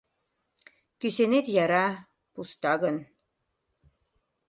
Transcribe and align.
Кӱсенет 0.99 1.45
яра, 1.63 1.87
пуста 2.33 2.73
гын 2.83 2.97